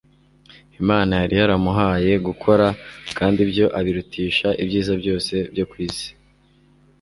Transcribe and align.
imana 0.81 1.11
yari 1.21 1.35
yaramuhaye 1.41 2.13
gukora, 2.27 2.67
kandi 3.17 3.37
ibyo 3.45 3.65
abirutisha 3.79 4.47
ibyiza 4.63 4.93
byose 5.01 5.33
byo 5.53 5.65
ku 5.71 5.75
isi 5.87 6.09